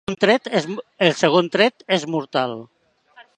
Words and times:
El 1.07 1.13
segon 1.19 1.51
tret 1.57 1.85
és 1.99 2.07
mortal. 2.15 2.57